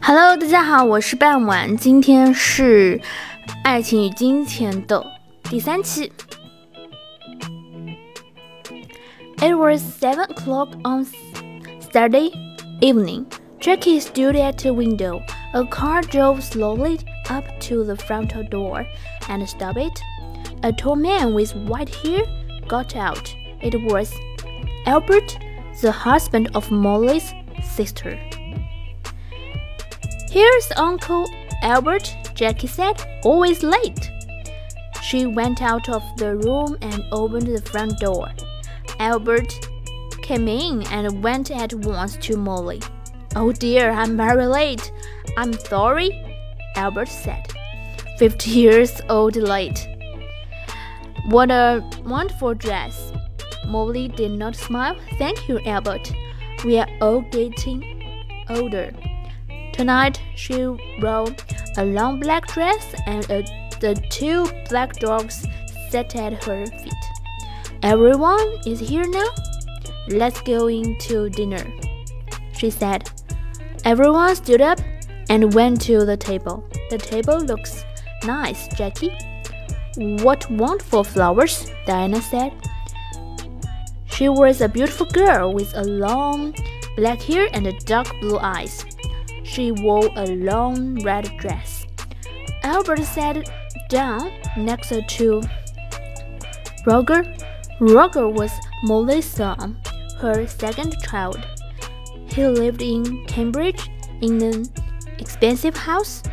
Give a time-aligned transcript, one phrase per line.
[0.00, 2.98] Hello，大家好，我是半晚，今天是《
[3.64, 5.04] 爱情与金钱》的
[5.44, 6.12] 第三期。
[9.38, 11.06] It was seven o'clock on
[11.92, 12.32] Saturday
[12.80, 13.26] evening.
[13.60, 15.20] Jackie stood at the window.
[15.52, 18.86] A car drove slowly up to the front door
[19.28, 20.00] and stopped it.
[20.62, 22.22] A tall man with white hair
[22.68, 23.34] got out.
[23.60, 24.12] It was
[24.86, 25.36] Albert,
[25.80, 27.32] the husband of Molly's
[27.62, 28.18] sister.
[30.31, 31.29] Here's Uncle
[31.61, 32.95] Albert, Jackie said,
[33.25, 34.09] always late.
[35.01, 38.29] She went out of the room and opened the front door.
[38.99, 39.53] Albert
[40.21, 42.81] came in and went at once to Molly.
[43.35, 44.93] Oh dear, I'm very late.
[45.35, 46.11] I'm sorry,
[46.77, 47.51] Albert said.
[48.17, 49.85] Fifty years old late.
[51.25, 53.11] What a wonderful dress.
[53.67, 54.95] Molly did not smile.
[55.17, 56.09] Thank you, Albert.
[56.63, 57.83] We are all getting
[58.49, 58.93] older.
[59.81, 60.67] Tonight she
[61.01, 61.25] wore
[61.75, 63.41] a long black dress and a,
[63.79, 65.47] the two black dogs
[65.89, 67.03] sat at her feet.
[67.81, 69.29] Everyone is here now?
[70.09, 71.65] Let's go in to dinner,
[72.55, 73.09] she said.
[73.83, 74.79] Everyone stood up
[75.29, 76.63] and went to the table.
[76.91, 77.83] The table looks
[78.23, 79.17] nice, Jackie.
[79.97, 82.53] What wonderful flowers, Diana said.
[84.05, 86.53] She was a beautiful girl with a long
[86.95, 88.85] black hair and dark blue eyes.
[89.51, 91.85] She wore a long red dress.
[92.63, 93.51] Albert sat
[93.89, 95.41] down next to
[96.85, 97.25] Roger.
[97.81, 99.77] Roger was Molly's son,
[100.19, 101.45] her second child.
[102.27, 103.89] He lived in Cambridge
[104.21, 104.67] in an
[105.19, 106.23] expensive house.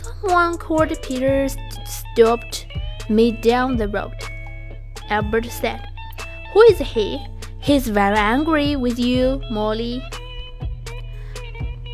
[0.00, 1.46] Someone called Peter
[1.84, 2.68] stopped
[3.10, 4.16] me down the road.
[5.10, 5.86] Albert said,
[6.54, 7.22] Who is he?
[7.58, 10.02] He's very angry with you, Molly.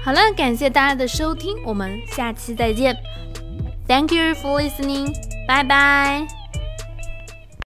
[0.04, 2.94] 好了，感谢大家的收听，我们下期再见。
[3.88, 5.14] Thank you for listening.
[5.48, 6.33] Bye bye.